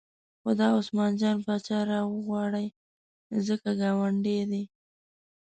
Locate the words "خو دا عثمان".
0.41-1.11